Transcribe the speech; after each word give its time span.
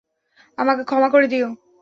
আমাকে 0.57 0.83
ক্ষমা 0.83 1.09
করে 1.09 1.27
দিও। 1.27 1.47